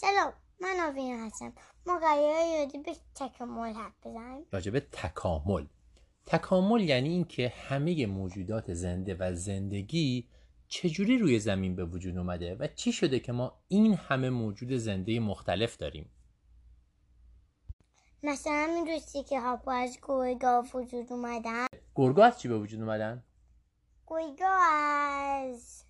سلام 0.00 0.32
من 0.60 0.80
آوین 0.88 1.20
هستم. 1.20 1.52
ما 1.86 1.98
قراره 1.98 2.58
راجع 2.58 2.80
به 2.80 2.96
تکامل 3.14 3.72
حرف 3.72 3.92
بزنیم. 4.06 4.46
راجع 4.52 4.70
به 4.70 4.80
تکامل. 4.80 5.66
تکامل 6.26 6.80
یعنی 6.80 7.08
اینکه 7.08 7.48
همه 7.48 8.06
موجودات 8.06 8.74
زنده 8.74 9.16
و 9.20 9.34
زندگی 9.34 10.28
چجوری 10.68 11.18
روی 11.18 11.38
زمین 11.38 11.76
به 11.76 11.84
وجود 11.84 12.18
اومده 12.18 12.54
و 12.54 12.66
چی 12.66 12.92
شده 12.92 13.20
که 13.20 13.32
ما 13.32 13.52
این 13.68 13.94
همه 13.94 14.30
موجود 14.30 14.72
زنده 14.72 15.20
مختلف 15.20 15.76
داریم؟ 15.76 16.10
مثلا 18.22 18.66
می‌دونستی 18.80 19.22
که 19.22 19.40
هاپو 19.40 19.70
از 19.70 19.98
گویگا 20.00 20.62
وجود 20.74 21.12
اومدن. 21.12 21.66
گرگا 21.94 22.24
از 22.24 22.40
چی 22.40 22.48
به 22.48 22.58
وجود 22.58 22.80
اومدن؟ 22.80 23.24
گویگا 24.06 24.48
از 24.48 25.84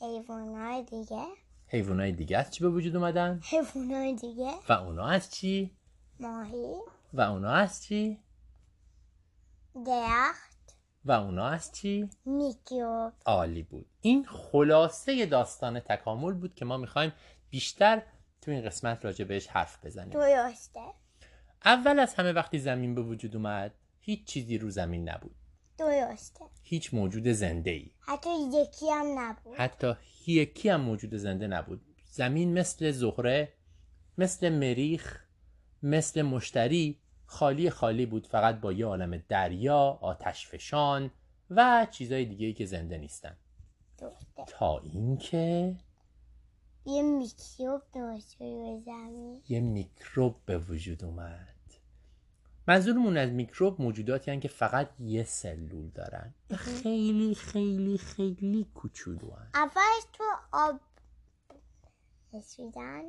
حیوانات 0.00 0.90
دیگه. 0.90 1.26
حیوانات 1.72 2.10
دیگه 2.10 2.38
از 2.38 2.50
چی 2.50 2.64
به 2.64 2.70
وجود 2.70 2.96
اومدن؟ 2.96 3.40
حیوانات 3.42 4.20
دیگه 4.20 4.50
و 4.68 4.72
اونا 4.72 5.06
از 5.06 5.30
چی؟ 5.30 5.70
ماهی 6.20 6.74
و 7.12 7.20
اونا 7.20 7.52
از 7.52 7.84
چی؟ 7.84 8.18
درخت 9.86 10.76
و 11.04 11.12
اونا 11.12 11.46
از 11.48 11.72
چی؟ 11.72 12.10
میکروب 12.24 13.12
عالی 13.26 13.62
بود 13.62 13.86
این 14.00 14.24
خلاصه 14.24 15.26
داستان 15.26 15.80
تکامل 15.80 16.32
بود 16.32 16.54
که 16.54 16.64
ما 16.64 16.76
می‌خوایم 16.76 17.12
بیشتر 17.50 18.02
تو 18.40 18.50
این 18.50 18.64
قسمت 18.64 19.04
راجع 19.04 19.24
بهش 19.24 19.46
حرف 19.46 19.84
بزنیم 19.84 20.10
درسته 20.10 20.80
اول 21.64 21.98
از 21.98 22.14
همه 22.14 22.32
وقتی 22.32 22.58
زمین 22.58 22.94
به 22.94 23.02
وجود 23.02 23.36
اومد 23.36 23.74
هیچ 24.00 24.24
چیزی 24.24 24.58
رو 24.58 24.70
زمین 24.70 25.08
نبود 25.08 25.36
درسته 25.88 26.44
هیچ 26.62 26.94
موجود 26.94 27.28
زنده 27.28 27.70
ای 27.70 27.90
حتی 27.98 28.30
یکی 28.52 28.90
هم 28.90 29.06
نبود. 29.18 29.56
حتی 29.56 29.94
یکی 30.26 30.68
هم 30.68 30.80
موجود 30.80 31.16
زنده 31.16 31.46
نبود. 31.46 31.80
زمین 32.04 32.58
مثل 32.58 32.90
زهره 32.90 33.52
مثل 34.18 34.48
مریخ 34.48 35.24
مثل 35.82 36.22
مشتری 36.22 36.98
خالی 37.26 37.70
خالی 37.70 38.06
بود. 38.06 38.26
فقط 38.26 38.60
با 38.60 38.72
یه 38.72 38.86
عالم 38.86 39.22
دریا 39.28 39.98
آتش 40.00 40.48
فشان 40.48 41.10
و 41.50 41.86
چیزای 41.90 42.24
دیگه 42.24 42.46
ای 42.46 42.52
که 42.52 42.66
زنده 42.66 42.98
نیستن. 42.98 43.36
درسته 43.98 44.44
تا 44.46 44.78
اینکه 44.78 45.76
یه 46.86 47.02
میکروب 47.02 47.82
درست 47.94 48.40
روی 48.40 48.80
زمین 48.84 49.42
یه 49.48 49.60
میکروب 49.60 50.36
به 50.46 50.58
وجود 50.58 51.04
اومد. 51.04 51.51
منظورمون 52.68 53.16
از 53.16 53.30
میکروب 53.30 53.82
موجوداتی 53.82 54.30
هستند 54.30 54.42
که 54.42 54.48
فقط 54.48 54.88
یه 54.98 55.24
سلول 55.24 55.90
دارن. 55.90 56.34
خیلی 56.54 57.34
خیلی 57.34 57.98
خیلی 57.98 58.66
کوچولو 58.74 59.30
هن. 59.30 59.50
اولش 59.54 60.04
تو 60.12 60.24
آب 60.52 60.80
رسیدن 62.34 63.02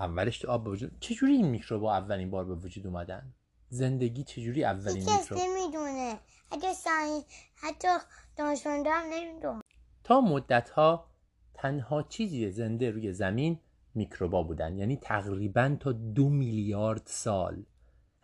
اولش 0.00 0.38
تو 0.38 0.50
آب 0.50 0.64
به 0.64 0.70
وجود 0.70 0.96
چجوری 1.00 1.32
این 1.32 1.46
میکروب 1.46 1.84
اولین 1.84 2.30
بار 2.30 2.44
به 2.44 2.54
وجود 2.54 2.86
اومدن؟ 2.86 3.34
زندگی 3.68 4.24
چجوری 4.24 4.64
اولین 4.64 5.10
میکروب؟ 5.10 5.40
نمی‌دونه. 5.40 6.18
حتی 6.52 6.74
ساین 6.74 7.22
حتی 7.54 7.88
دانشمندا 8.36 8.90
هم 8.90 9.04
نمی‌دونه 9.12 9.62
تا 10.04 10.20
مدت 10.20 10.70
ها 10.70 11.10
تنها 11.54 12.02
چیزی 12.02 12.50
زنده 12.50 12.90
روی 12.90 13.12
زمین 13.12 13.60
میکروبا 13.94 14.42
بودن. 14.42 14.78
یعنی 14.78 14.96
تقریبا 14.96 15.76
تا 15.80 15.92
دو 15.92 16.28
میلیارد 16.28 17.02
سال. 17.06 17.64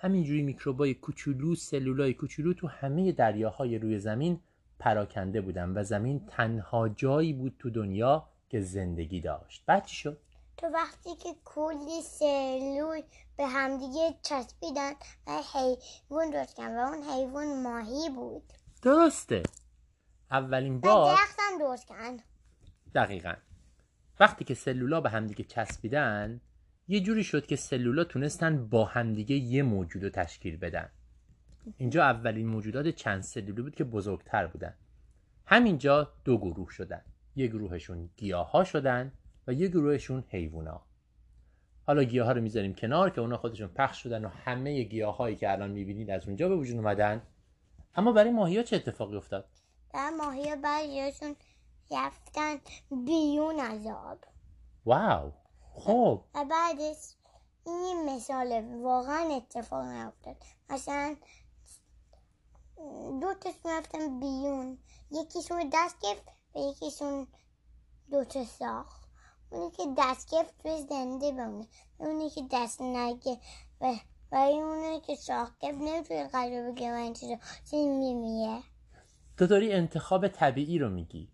همینجوری 0.05 0.43
میکروبای 0.43 0.95
کوچولو 0.95 1.55
سلولای 1.55 2.15
کوچولو 2.15 2.55
تو 2.55 2.69
همه 2.69 3.13
دریاهای 3.13 3.79
روی 3.79 3.99
زمین 3.99 4.41
پراکنده 4.79 5.41
بودن 5.41 5.79
و 5.79 5.85
زمین 5.85 6.27
تنها 6.27 6.89
جایی 6.89 7.33
بود 7.33 7.57
تو 7.59 7.71
دنیا 7.71 8.29
که 8.49 8.61
زندگی 8.61 9.21
داشت. 9.21 9.65
بعد 9.67 9.85
چی 9.85 9.97
شد؟ 9.97 10.21
تو 10.57 10.67
وقتی 10.67 11.15
که 11.15 11.29
کلی 11.45 12.03
سلول 12.03 13.03
به 13.37 13.47
همدیگه 13.47 14.15
چسبیدن 14.23 14.93
و 15.27 15.43
حیوان 15.53 16.31
درست 16.31 16.57
کردن 16.57 16.77
و 16.77 16.93
اون 16.93 17.03
حیوان 17.03 17.63
ماهی 17.63 18.11
بود. 18.11 18.53
درسته. 18.83 19.43
اولین 20.31 20.81
بار 20.81 21.15
درخت 21.15 21.39
هم 21.39 21.59
درست 21.59 21.89
کردن 21.89 22.17
دقیقا. 22.95 23.35
وقتی 24.21 24.45
که 24.45 24.55
سلولا 24.55 25.01
به 25.01 25.11
همدیگه 25.11 25.45
چسبیدن 25.45 26.41
یه 26.89 27.01
جوری 27.01 27.25
شد 27.25 27.47
که 27.47 27.57
سلولا 27.57 28.05
تونستن 28.05 28.69
با 28.69 28.85
همدیگه 28.85 29.37
یه 29.37 29.63
موجود 29.63 30.05
رو 30.05 30.11
تشکیل 30.11 30.57
بدن. 30.57 30.89
اینجا 31.77 32.05
اولین 32.05 32.47
موجودات 32.47 32.89
چند 32.89 33.23
سلولی 33.23 33.63
بود 33.63 33.75
که 33.75 33.85
بزرگتر 33.85 34.47
بودن. 34.47 34.75
همینجا 35.47 36.13
دو 36.25 36.39
گروه 36.39 36.71
شدن. 36.71 37.03
یه 37.37 37.47
گروهشون 37.47 38.11
گیاه 38.17 38.51
ها 38.51 38.65
شدن 38.65 39.13
و 39.47 39.53
یه 39.53 39.69
گروهشون 39.69 40.25
حیوونا. 40.29 40.83
حالا 41.87 42.03
گیاه 42.03 42.27
ها 42.27 42.33
رو 42.33 42.41
می‌ذاریم 42.41 42.75
کنار 42.75 43.11
که 43.11 43.21
اونا 43.21 43.37
خودشون 43.37 43.69
پخش 43.69 44.03
شدن 44.03 44.25
و 44.25 44.29
همه 44.29 44.83
گیاه 44.83 45.17
هایی 45.17 45.37
که 45.37 45.53
الان 45.53 45.71
می‌بینید 45.71 46.11
از 46.11 46.27
اونجا 46.27 46.49
به 46.49 46.57
وجود 46.57 46.77
اومدن. 46.77 47.23
اما 47.95 48.13
برای 48.13 48.31
ماهی 48.31 48.57
ها 48.57 48.63
چه 48.63 48.77
اتفاقی 48.77 49.17
افتاد؟ 49.17 49.49
ماهی 50.19 50.49
ها 50.49 50.57
بعضیاشون 50.57 51.37
رفتن 51.91 52.57
بیرون 53.05 53.61
از 53.61 53.87
آب. 53.87 54.19
واو! 54.87 55.33
خب. 55.75 56.25
و 56.35 56.45
بعدش 56.45 56.97
این 57.67 58.15
مثال 58.15 58.81
واقعا 58.83 59.37
اتفاق 59.37 59.85
نیفتاد. 59.85 60.37
مثلا 60.71 61.17
دو 63.21 63.35
تاشون 63.35 63.73
رفتن 63.73 64.21
بیرون. 64.21 64.79
یکیشون 65.11 65.71
دست 65.73 65.97
گرفت 66.03 66.29
و 66.55 66.59
یکیشون 66.59 67.27
دو 68.11 68.25
تا 68.25 68.45
ساخت. 68.45 69.05
اونی 69.51 69.71
که 69.71 69.83
دست 69.99 70.31
گرفت 70.31 70.59
توی 70.63 70.87
زنده 70.89 71.33
بمونه. 71.33 71.67
اونی 71.99 72.31
که 72.31 72.43
دست 72.53 72.83
نگه 72.83 73.39
و 73.81 73.95
و 74.33 74.37
اونی 74.37 75.01
که 75.01 75.15
ساخت 75.15 75.59
گرفت 75.59 75.79
نمی‌تونه 75.79 76.29
قرار 76.29 76.73
بگه 76.73 76.91
من 76.91 77.13
چیزا 77.13 77.37
میمیه 77.73 78.63
تو 79.37 79.47
داری 79.47 79.73
انتخاب 79.73 80.29
طبیعی 80.29 80.79
رو 80.79 80.91
میگی. 80.91 81.29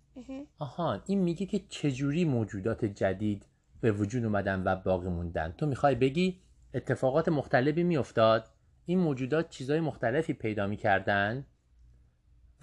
آها 0.59 1.01
این 1.07 1.19
میگه 1.19 1.47
که 1.47 1.65
چجوری 1.69 2.25
موجودات 2.25 2.85
جدید 2.85 3.47
به 3.81 3.93
وجود 3.93 4.25
اومدن 4.25 4.63
و 4.65 4.77
باقی 4.77 5.09
موندن. 5.09 5.55
تو 5.59 5.67
می‌خوای 5.67 5.95
بگی 5.95 6.41
اتفاقات 6.75 7.29
مختلفی 7.29 7.83
میافتاد؟ 7.83 8.51
این 8.87 8.99
موجودات 8.99 9.51
چیزای 9.51 9.81
مختلفی 9.81 10.33
پیدا 10.33 10.67
می‌کردن؟ 10.67 11.47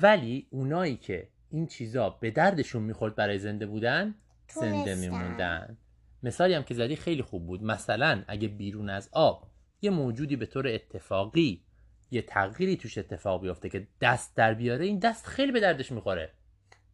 ولی 0.02 0.48
اونایی 0.50 0.96
که 0.98 1.28
این 1.50 1.68
چیزا 1.68 2.10
به 2.10 2.32
دردشون 2.32 2.84
می‌خورد 2.84 3.16
برای 3.16 3.40
زنده 3.40 3.66
بودن 3.66 4.16
زنده. 4.48 4.96
میموندن. 4.96 5.78
مثالی 6.24 6.54
هم 6.54 6.64
که 6.64 6.74
زدی 6.74 6.96
خیلی 6.96 7.22
خوب 7.22 7.46
بود. 7.46 7.64
مثلا 7.64 8.24
اگه 8.28 8.48
بیرون 8.48 8.90
از 8.90 9.10
آب 9.12 9.48
یه 9.82 9.90
موجودی 9.90 10.36
به 10.36 10.46
طور 10.46 10.68
اتفاقی 10.68 11.64
یه 12.12 12.22
تغییری 12.22 12.78
توش 12.78 12.98
اتفاق 12.98 13.42
بیفته 13.42 13.70
که 13.70 13.88
دست 14.02 14.36
در 14.36 14.54
بیاره 14.54 14.86
این 14.86 15.00
دست 15.00 15.26
خیلی 15.26 15.52
به 15.52 15.60
دردش 15.60 15.92
می‌خوره. 15.92 16.32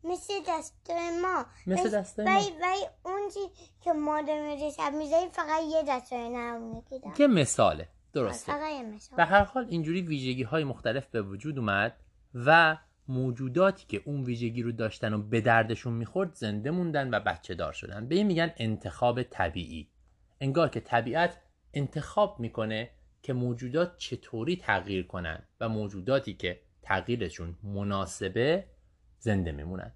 مثل 0.03 0.33
دست 0.47 0.91
ما. 1.21 1.45
مثل 1.67 1.89
دست 1.89 2.19
ما. 2.19 2.25
ولی 2.25 2.85
اون 3.05 3.29
چی 3.33 3.39
که 3.81 3.93
ما 3.93 4.21
داریم 4.21 4.71
شب 4.71 4.93
می‌زنیم 4.93 5.29
فقط 5.29 5.61
یه 5.71 5.83
دست 5.87 6.13
نه 6.13 6.53
اون 6.53 6.77
یکی 6.77 7.07
دست. 7.07 7.17
که 7.17 7.27
مثاله. 7.27 7.87
درسته. 8.13 8.51
فقط 8.51 8.71
یه 8.71 8.83
مثال. 8.83 9.17
به 9.17 9.25
هر 9.25 9.43
حال 9.43 9.67
اینجوری 9.69 10.01
ویژگی 10.01 10.43
های 10.43 10.63
مختلف 10.63 11.07
به 11.07 11.21
وجود 11.21 11.59
اومد 11.59 11.95
و 12.33 12.77
موجوداتی 13.07 13.85
که 13.87 14.01
اون 14.05 14.23
ویژگی 14.23 14.61
رو 14.61 14.71
داشتن 14.71 15.13
و 15.13 15.21
به 15.21 15.41
دردشون 15.41 15.93
می‌خورد 15.93 16.35
زنده 16.35 16.71
موندن 16.71 17.13
و 17.13 17.19
بچه 17.19 17.53
دار 17.53 17.73
شدن. 17.73 18.07
به 18.07 18.15
این 18.15 18.27
میگن 18.27 18.53
انتخاب 18.57 19.23
طبیعی. 19.23 19.89
انگار 20.41 20.69
که 20.69 20.79
طبیعت 20.79 21.37
انتخاب 21.73 22.39
می‌کنه 22.39 22.89
که 23.21 23.33
موجودات 23.33 23.97
چطوری 23.97 24.55
تغییر 24.55 25.07
کنن 25.07 25.43
و 25.59 25.69
موجوداتی 25.69 26.33
که 26.33 26.59
تغییرشون 26.81 27.57
مناسبه 27.63 28.65
زنده 29.23 29.51
میمونن. 29.51 29.93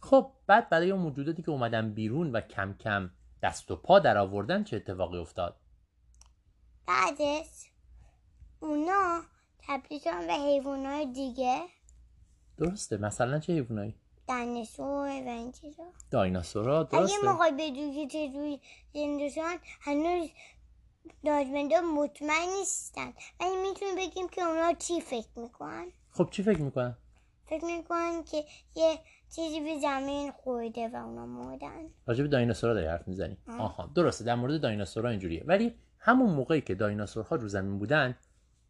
خب 0.00 0.32
بعد 0.46 0.68
برای 0.68 0.90
اون 0.90 1.00
موجوداتی 1.00 1.42
که 1.42 1.50
اومدن 1.50 1.94
بیرون 1.94 2.32
و 2.32 2.40
کم 2.40 2.74
کم 2.74 3.10
دست 3.42 3.70
و 3.70 3.76
پا 3.76 3.98
در 3.98 4.18
آوردن 4.18 4.64
چه 4.64 4.76
اتفاقی 4.76 5.18
افتاد؟ 5.18 5.60
بعدش 6.86 7.70
اونا 8.60 9.22
تبدیل 9.58 10.00
به 10.26 10.32
حیوانات 10.32 11.12
دیگه. 11.12 11.62
درسته 12.58 12.96
مثلا 12.96 13.38
چه 13.38 13.52
حیوانایی؟ 13.52 13.94
دنسور 14.28 15.08
و 15.08 15.28
این 15.28 15.52
چیزا. 15.52 15.92
دایناسورا 16.10 16.80
اگه 16.80 16.90
درسته 16.90 17.30
می‌خوای 17.30 17.52
بدونی 17.52 17.94
که 17.94 18.06
چجوری 18.06 18.60
زنده 18.94 19.28
شدن 19.28 19.56
هنوز 19.80 20.30
دانشمندا 21.24 21.80
مطمئن 21.80 22.48
نیستن. 22.58 23.12
ولی 23.40 23.56
می‌تونیم 23.68 23.96
بگیم 23.96 24.28
که 24.28 24.42
اونا 24.42 24.72
چی 24.72 25.00
فکر 25.00 25.28
می‌کنن. 25.36 25.86
خب 26.10 26.28
چی 26.30 26.42
فکر 26.42 26.60
می‌کنن؟ 26.60 26.96
فکر 27.50 27.64
می‌کنن 27.64 28.24
که 28.24 28.44
یه 28.76 28.98
چیزی 29.36 29.60
به 29.60 29.78
زمین 29.82 30.32
خورده 30.32 30.88
و 30.88 30.96
اونا 30.96 31.26
مردن. 31.26 31.90
راجع 32.06 32.22
به 32.22 32.28
دایناسورا 32.28 32.74
داری 32.74 32.86
حرف 32.86 33.08
می‌زنی؟ 33.08 33.36
آه. 33.48 33.60
آها 33.60 33.90
درسته 33.94 34.24
در 34.24 34.34
مورد 34.34 34.60
دایناسورا 34.60 35.10
اینجوریه. 35.10 35.44
ولی 35.46 35.74
همون 35.98 36.30
موقعی 36.30 36.60
که 36.60 36.74
دایناسورها 36.74 37.36
رو 37.36 37.48
زمین 37.48 37.78
بودن 37.78 38.18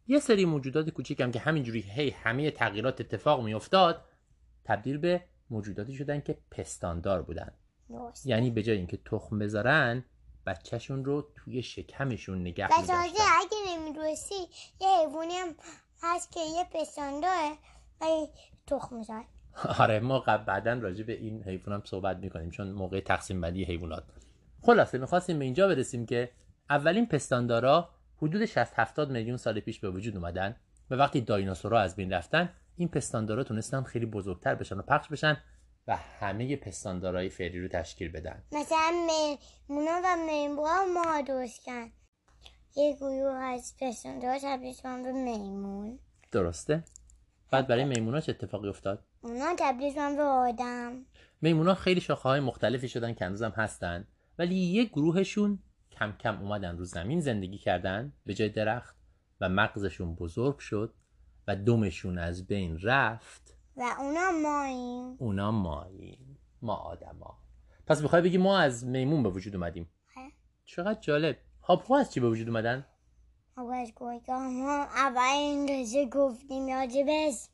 یه 0.07 0.19
سری 0.19 0.45
موجودات 0.45 0.89
کوچیکم 0.89 1.31
که 1.31 1.39
همینجوری 1.39 1.81
هی 1.81 2.09
همه 2.09 2.51
تغییرات 2.51 3.01
اتفاق 3.01 3.43
میافتاد 3.43 4.05
تبدیل 4.65 4.97
به 4.97 5.23
موجوداتی 5.49 5.93
شدن 5.93 6.21
که 6.21 6.37
پستاندار 6.51 7.21
بودن. 7.21 7.51
درست 7.89 8.25
یعنی 8.25 8.49
به 8.49 8.63
جای 8.63 8.77
اینکه 8.77 8.97
تخم 8.97 9.39
بذارن 9.39 10.05
بچهشون 10.45 11.05
رو 11.05 11.31
توی 11.35 11.63
شکمشون 11.63 12.41
نگه 12.41 12.81
می‌داشتن. 12.81 12.93
اگه 12.93 13.77
نمی‌دونستی 13.77 14.35
یه 14.81 14.87
حیوانی 14.87 15.33
هم 15.33 15.55
هست 16.01 16.31
که 16.31 16.39
یه 16.39 16.63
پستان 16.73 17.19
داره 17.19 17.51
و 17.51 17.53
یه 17.53 17.57
تخم 18.67 18.95
می‌زد 18.95 19.23
آره 19.79 19.99
ما 19.99 20.19
قبل 20.19 20.43
بعدا 20.43 20.73
راجع 20.73 21.03
به 21.03 21.13
این 21.13 21.43
حیوان 21.43 21.75
هم 21.75 21.81
صحبت 21.85 22.17
می‌کنیم 22.17 22.49
چون 22.49 22.71
موقع 22.71 22.99
تقسیم 22.99 23.41
بندی 23.41 23.63
حیوانات. 23.63 24.03
خلاصه 24.61 24.97
می‌خواستیم 24.97 25.39
به 25.39 25.45
اینجا 25.45 25.67
برسیم 25.67 26.05
که 26.05 26.31
اولین 26.69 27.05
پستاندارا 27.05 27.89
حدود 28.17 28.45
60 28.45 28.79
70 28.79 29.11
میلیون 29.11 29.37
سال 29.37 29.59
پیش 29.59 29.79
به 29.79 29.89
وجود 29.89 30.15
اومدن 30.15 30.55
و 30.89 30.95
وقتی 30.95 31.21
دایناسورها 31.21 31.79
از 31.79 31.95
بین 31.95 32.13
رفتن 32.13 32.49
این 32.77 32.87
پستاندارا 32.87 33.43
تونستن 33.43 33.83
خیلی 33.83 34.05
بزرگتر 34.05 34.55
بشن 34.55 34.77
و 34.77 34.81
پخش 34.81 35.07
بشن 35.07 35.37
و 35.87 35.95
همه 35.95 36.55
پستاندارای 36.55 37.29
فعلی 37.29 37.59
رو 37.59 37.67
تشکیل 37.67 38.11
بدن. 38.11 38.43
مثلا 38.51 38.91
میمونا 39.07 40.01
و 40.05 40.17
میموها 40.27 40.85
ما 40.85 41.21
درست 41.21 41.65
کن 41.65 41.91
یه 42.75 42.95
گروه 42.95 43.33
از 43.33 43.75
پستان 43.81 44.19
داره 44.19 44.39
تبدیل 44.39 44.73
به 44.83 45.11
میمون 45.11 45.99
درسته؟ 46.31 46.83
بعد 47.51 47.67
برای 47.67 47.85
میمونا 47.85 48.21
چه 48.21 48.31
اتفاقی 48.31 48.69
افتاد؟ 48.69 49.03
اونا 49.21 49.55
تبدیل 49.59 49.91
شدن 49.91 50.15
به 50.15 50.23
آدم. 50.23 51.05
میمونا 51.41 51.73
خیلی 51.73 52.01
شاخه 52.01 52.29
های 52.29 52.39
مختلفی 52.39 52.89
شدن 52.89 53.13
که 53.13 53.25
هنوزم 53.25 53.53
هستن 53.55 54.07
ولی 54.37 54.55
یک 54.55 54.89
گروهشون 54.89 55.59
کم 55.91 56.11
کم 56.11 56.41
اومدن 56.41 56.77
رو 56.77 56.85
زمین 56.85 57.19
زندگی 57.19 57.57
کردن 57.57 58.13
به 58.25 58.33
جای 58.33 58.49
درخت 58.49 58.95
و 59.41 59.49
مغزشون 59.49 60.15
بزرگ 60.15 60.59
شد 60.59 60.93
و 61.47 61.55
دمشون 61.55 62.17
از 62.17 62.47
بین 62.47 62.79
رفت. 62.83 63.57
و 63.77 63.83
اونا 63.99 64.31
ماییم. 64.43 65.15
اونا 65.19 65.51
ماییم. 65.51 66.37
ما 66.61 66.75
آدما. 66.75 67.37
پس 67.87 68.01
می‌خوای 68.01 68.21
بگی 68.21 68.37
ما 68.37 68.57
از 68.57 68.85
میمون 68.85 69.23
به 69.23 69.29
وجود 69.29 69.55
اومدیم. 69.55 69.89
چقدر 70.65 70.99
جالب. 70.99 71.37
هاپوها 71.63 71.99
از 71.99 72.13
چی 72.13 72.19
به 72.19 72.29
وجود 72.29 72.47
اومدن؟ 72.47 72.85
گویگاه 73.95 74.47
ما 74.47 74.83
اول 74.83 75.21
این 75.21 76.09
گفتیم 76.09 76.67
راجبش 76.67 77.47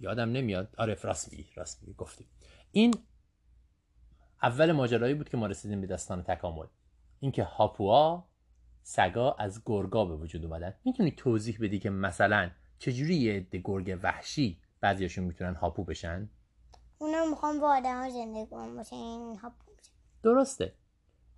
یادم 0.00 0.32
نمیاد. 0.32 0.74
آره 0.78 0.98
راست 1.02 1.32
میگی 1.32 1.46
راست 1.54 1.82
میگی 1.82 1.94
گفتیم. 1.98 2.26
این 2.72 2.94
اول 4.42 4.72
ماجرایی 4.72 5.14
بود 5.14 5.28
که 5.28 5.36
ما 5.36 5.46
رسیدیم 5.46 5.80
به 5.80 5.86
داستان 5.86 6.22
تکامل. 6.22 6.66
اینکه 7.20 7.44
هاپوها 7.44 8.28
سگا 8.82 9.32
از 9.32 9.62
گرگا 9.66 10.04
به 10.04 10.16
وجود 10.16 10.44
اومدن. 10.44 10.74
می‌تونی 10.84 11.10
توضیح 11.10 11.58
بدی 11.60 11.78
که 11.78 11.90
مثلا 11.90 12.50
چجوری 12.78 13.14
یه 13.14 13.32
عده 13.32 13.60
گرگ 13.64 13.98
وحشی 14.02 14.60
بعضیاشون 14.80 15.24
می‌تونن 15.24 15.54
هاپو 15.54 15.84
بشن؟ 15.84 16.30
اونا 16.98 17.26
می‌خوان 17.26 17.60
با 17.60 17.76
آدم 17.76 18.02
ها 18.02 18.10
زندگی 18.10 18.54
واسه 18.54 18.96
این 18.96 19.36
ها 19.36 19.52
درسته. 20.22 20.74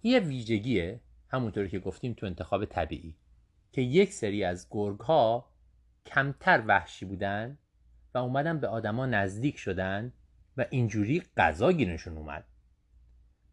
یه 0.02 0.18
ویژگیه 0.20 1.00
همونطوری 1.28 1.68
که 1.68 1.78
گفتیم 1.78 2.14
تو 2.14 2.26
انتخاب 2.26 2.64
طبیعی. 2.64 3.16
که 3.72 3.82
یک 3.82 4.12
سری 4.12 4.44
از 4.44 4.66
گرگ 4.70 5.00
ها 5.00 5.48
کمتر 6.06 6.64
وحشی 6.66 7.04
بودن 7.04 7.58
و 8.14 8.18
اومدن 8.18 8.60
به 8.60 8.68
آدما 8.68 9.06
نزدیک 9.06 9.58
شدن 9.58 10.12
و 10.56 10.66
اینجوری 10.70 11.22
غذا 11.36 11.72
گیرشون 11.72 12.16
اومد. 12.16 12.44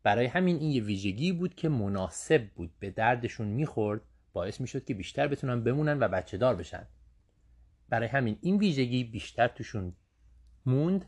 برای 0.04 0.25
همین 0.25 0.56
این 0.56 0.71
یه 0.71 0.83
ویژگی 0.83 1.31
بود 1.31 1.56
که 1.56 1.69
مناسب 1.69 2.48
بود 2.56 2.80
به 2.80 2.92
دردشون 2.92 3.48
می‌خورد 3.48 4.01
باعث 4.33 4.62
می‌شد 4.62 4.86
که 4.86 4.94
بیشتر 4.94 5.27
بتونن 5.27 5.63
بمونن 5.63 6.00
و 6.00 6.07
بچه 6.07 6.38
دار 6.38 6.56
بشن. 6.56 6.88
برای 7.89 8.07
همین 8.07 8.38
این 8.42 8.57
ویژگی 8.57 9.04
بیشتر 9.04 9.48
توشون 9.48 9.95
موند 10.66 11.06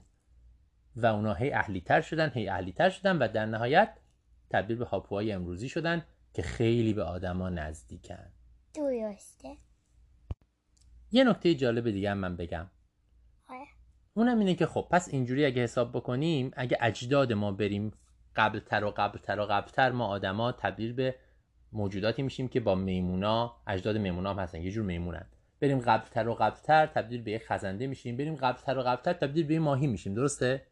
و 0.95 1.05
اونا 1.05 1.33
هی 1.33 1.53
اهلیتر 1.53 2.01
شدن 2.01 2.31
هی 2.33 2.49
اهلیتر 2.49 2.89
شدن 2.89 3.17
و 3.17 3.27
در 3.27 3.45
نهایت 3.45 3.97
تبدیل 4.49 4.77
به 4.77 4.85
هاپوهای 4.85 5.31
امروزی 5.31 5.69
شدن 5.69 6.05
که 6.33 6.41
خیلی 6.41 6.93
به 6.93 7.03
آدما 7.03 7.49
نزدیکن. 7.49 8.31
درسته. 8.73 9.57
یه 11.11 11.23
نکته 11.23 11.55
جالب 11.55 11.89
دیگه 11.91 12.11
هم 12.11 12.17
من 12.17 12.35
بگم. 12.35 12.69
آره. 13.49 13.67
اونم 14.13 14.39
اینه 14.39 14.55
که 14.55 14.65
خب 14.65 14.87
پس 14.91 15.09
اینجوری 15.09 15.45
اگه 15.45 15.63
حساب 15.63 15.91
بکنیم 15.91 16.51
اگه 16.55 16.77
اجداد 16.81 17.33
ما 17.33 17.51
بریم 17.51 17.91
قبلتر 18.35 18.83
و 18.83 18.91
قبلتر 18.91 19.39
و 19.39 19.45
قبلتر 19.45 19.91
ما 19.91 20.07
آدما 20.07 20.51
تبدیل 20.51 20.93
به 20.93 21.15
موجوداتی 21.73 22.21
میشیم 22.21 22.47
که 22.47 22.59
با 22.59 22.75
میمونا 22.75 23.55
اجداد 23.67 23.97
میمونا 23.97 24.29
هم 24.29 24.39
هستن 24.39 24.61
یه 24.61 24.71
جور 24.71 24.85
میمونن. 24.85 25.25
بریم 25.59 25.79
قبلتر 25.79 26.27
و 26.27 26.33
قبلتر 26.33 26.85
تبدیل 26.85 27.21
به 27.21 27.31
یه 27.31 27.39
خزنده 27.39 27.87
میشیم 27.87 28.17
بریم 28.17 28.35
قبلتر 28.35 28.77
و 28.77 28.81
قبلتر 28.81 29.13
تبدیل 29.13 29.45
به 29.45 29.53
یه 29.53 29.59
ماهی 29.59 29.87
میشیم 29.87 30.13
درسته؟ 30.13 30.65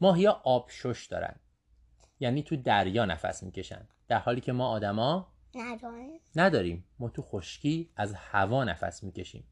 ماهیا 0.00 0.40
آبشش 0.44 1.06
دارن. 1.06 1.34
یعنی 2.20 2.42
تو 2.42 2.56
دریا 2.56 3.04
نفس 3.04 3.42
می‌کشن. 3.42 3.88
در 4.08 4.18
حالی 4.18 4.40
که 4.40 4.52
ما 4.52 4.68
آدما 4.68 5.31
نداریم. 5.54 6.20
نداریم. 6.36 6.84
ما 6.98 7.08
تو 7.08 7.22
خشکی 7.22 7.90
از 7.96 8.14
هوا 8.14 8.64
نفس 8.64 9.02
می‌کشیم. 9.02 9.44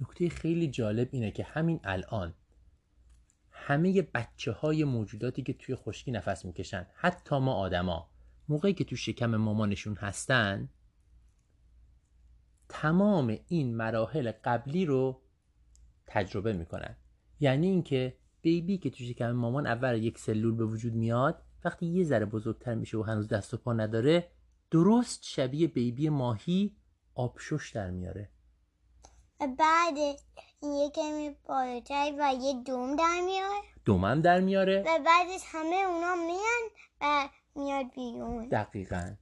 نکته 0.00 0.28
خیلی 0.28 0.68
جالب 0.68 1.08
اینه 1.12 1.30
که 1.30 1.44
همین 1.44 1.80
الان 1.84 2.34
همه 3.50 4.02
بچه 4.02 4.52
های 4.52 4.84
موجوداتی 4.84 5.42
که 5.42 5.52
توی 5.52 5.74
خشکی 5.74 6.10
نفس 6.10 6.44
می‌کشن 6.44 6.86
حتی 6.94 7.38
ما 7.38 7.54
آدما 7.54 8.10
موقعی 8.48 8.72
که 8.72 8.84
تو 8.84 8.96
شکم 8.96 9.36
مامانشون 9.36 9.94
هستن 9.94 10.68
تمام 12.68 13.38
این 13.48 13.76
مراحل 13.76 14.32
قبلی 14.44 14.86
رو 14.86 15.20
تجربه 16.06 16.52
می‌کنن. 16.52 16.96
یعنی 17.40 17.66
اینکه 17.66 18.16
بیبی 18.42 18.78
که 18.78 18.90
تو 18.90 19.04
شکم 19.04 19.30
مامان 19.30 19.66
اول 19.66 20.02
یک 20.02 20.18
سلول 20.18 20.54
به 20.54 20.64
وجود 20.64 20.94
میاد 20.94 21.42
وقتی 21.64 21.86
یه 21.86 22.04
ذره 22.04 22.26
بزرگتر 22.26 22.74
میشه 22.74 22.98
و 22.98 23.02
هنوز 23.02 23.28
دست 23.28 23.54
و 23.54 23.56
پا 23.56 23.72
نداره 23.72 24.28
درست 24.72 25.24
شبیه 25.24 25.68
بیبی 25.68 26.08
ماهی 26.08 26.76
آبشش 27.14 27.72
در 27.74 27.90
میاره. 27.90 28.28
بعد 29.38 29.98
این 30.62 30.72
یه 30.72 30.90
کمی 30.90 31.30
بالاتر 31.44 32.12
و 32.18 32.34
یه 32.42 32.62
دوم 32.66 32.96
در 32.96 33.20
میاد 33.26 33.62
دومم 33.84 34.20
در 34.20 34.40
میاره. 34.40 34.80
و 34.80 34.98
بعدش 35.06 35.40
همه 35.46 35.76
اونا 35.88 36.14
میان 36.14 36.70
و 37.00 37.28
میاد 37.56 37.86
بیرون. 37.94 38.48
دقیقا. 38.48 39.14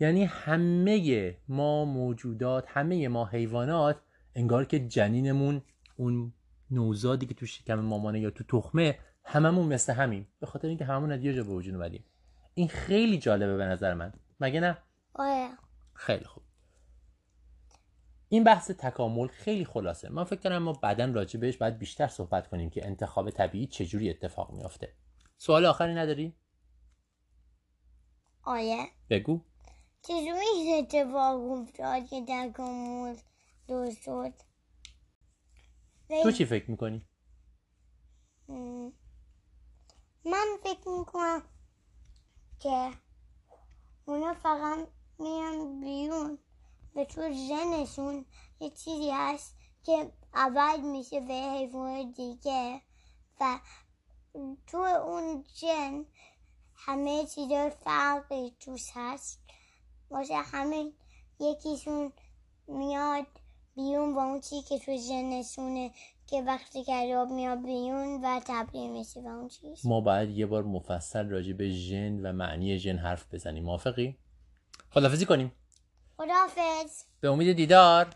یعنی 0.00 0.24
همه 0.24 1.36
ما 1.48 1.84
موجودات 1.84 2.64
همه 2.68 3.08
ما 3.08 3.24
حیوانات 3.24 4.00
انگار 4.34 4.64
که 4.64 4.78
جنینمون 4.78 5.62
اون 5.96 6.32
نوزادی 6.70 7.26
که 7.26 7.34
تو 7.34 7.46
شکم 7.46 7.74
مامانه 7.74 8.20
یا 8.20 8.30
تو 8.30 8.44
تخمه 8.44 8.98
هممون 9.24 9.66
مثل 9.66 9.92
همیم. 9.92 10.28
به 10.40 10.46
خاطر 10.46 10.68
اینکه 10.68 10.84
هممون 10.84 11.12
از 11.12 11.24
یه 11.24 11.34
جا 11.34 11.44
به 11.44 11.52
وجود 11.52 11.74
اومدیم. 11.74 12.04
این 12.54 12.68
خیلی 12.68 13.18
جالبه 13.18 13.56
به 13.56 13.64
نظر 13.64 13.94
من. 13.94 14.12
مگه 14.42 14.60
نه؟ 14.60 14.78
آره. 15.14 15.50
خیلی 15.94 16.24
خوب. 16.24 16.42
این 18.28 18.44
بحث 18.44 18.70
تکامل 18.70 19.26
خیلی 19.26 19.64
خلاصه. 19.64 20.08
من 20.08 20.24
فکر 20.24 20.40
کنم 20.40 20.58
ما 20.58 20.72
بعدا 20.72 21.04
راجع 21.04 21.40
بهش 21.40 21.56
باید 21.56 21.78
بیشتر 21.78 22.08
صحبت 22.08 22.48
کنیم 22.48 22.70
که 22.70 22.86
انتخاب 22.86 23.30
طبیعی 23.30 23.66
چجوری 23.66 24.10
اتفاق 24.10 24.50
میافته. 24.52 24.96
سوال 25.36 25.66
آخری 25.66 25.94
نداری؟ 25.94 26.36
آره. 28.42 28.86
بگو. 29.10 29.40
چجوری 30.02 30.46
این 30.54 30.84
اتفاق 30.84 31.50
افتاد 31.50 32.06
که 32.06 32.24
تکامل 32.28 33.16
درست 33.68 34.02
شد؟ 34.02 34.32
تو 36.22 36.32
چی 36.32 36.44
فکر 36.44 36.70
می‌کنی؟ 36.70 37.06
من 40.24 40.46
فکر 40.62 40.88
می‌کنم 40.98 41.42
که 42.58 42.90
اونا 44.06 44.34
فقط 44.34 44.88
میان 45.18 45.80
بیرون. 45.80 46.38
و 46.94 47.04
تو 47.04 47.32
ژنشون 47.32 48.24
یه 48.60 48.70
چیزی 48.70 49.10
هست 49.10 49.54
که 49.84 50.12
عوض 50.34 50.80
میشه 50.80 51.20
به 51.20 51.34
حیوان 51.34 52.10
دیگه. 52.10 52.80
و 53.40 53.58
تو 54.66 54.78
اون 54.78 55.44
جن 55.54 56.04
همه 56.74 57.26
چیزا 57.26 57.70
فرقی 57.70 58.56
توش 58.60 58.90
هست. 58.94 59.40
واسه 60.10 60.36
همین 60.36 60.92
یکیشون 61.40 62.12
میاد 62.66 63.26
بیرون 63.74 64.14
با 64.14 64.24
اون 64.24 64.40
چیزی 64.40 64.62
که 64.62 64.78
تو 64.78 64.96
ژنشونه. 64.96 65.92
که 66.26 66.42
وقتی 66.42 66.84
که 66.84 67.14
آب 67.16 67.30
میاد 67.30 67.62
بیرون 67.62 68.24
و 68.24 68.40
تبدیل 68.46 68.90
میشه 68.90 69.20
به 69.20 69.28
اون 69.28 69.48
چیز. 69.48 69.86
ما 69.86 70.00
باید 70.00 70.30
یه 70.30 70.46
بار 70.46 70.62
مفصل 70.62 71.28
راجع 71.28 71.52
به 71.52 71.70
ژن 71.70 72.26
و 72.26 72.32
معنی 72.32 72.78
ژن 72.78 72.96
حرف 72.96 73.34
بزنیم. 73.34 73.64
موافقی؟ 73.64 74.18
خدافزی 74.90 75.26
کنیم. 75.26 75.52
خداحافظ. 76.16 77.02
به 77.20 77.28
امید 77.30 77.56
دیدار. 77.56 78.06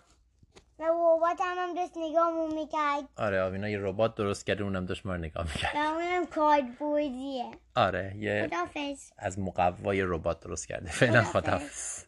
و 0.79 0.83
ربات 0.85 1.41
هم, 1.41 1.57
هم 1.59 1.75
داشت 1.75 1.93
نگاهمون 1.97 2.55
می‌کرد. 2.55 3.05
آره 3.17 3.43
آوینا 3.43 3.69
یه 3.69 3.79
ربات 3.79 4.15
درست 4.15 4.47
کرده 4.47 4.65
اونم 4.65 4.87
داشت 4.87 5.07
ما 5.07 5.13
رو 5.13 5.19
نگاه 5.19 5.47
می‌کرد. 5.47 5.77
و 5.77 5.79
اونم 5.79 6.27
کاربردیه 6.27 7.51
آره 7.77 8.15
یه 8.17 8.47
خداحافظ. 8.47 9.11
از 9.19 9.39
مقوای 9.39 10.03
ربات 10.03 10.41
درست 10.41 10.69
کرده. 10.69 10.91
فعلا. 10.91 11.25
خدافز 11.25 12.06